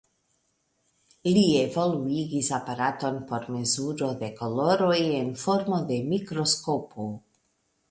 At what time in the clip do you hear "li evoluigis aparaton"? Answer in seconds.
1.35-3.21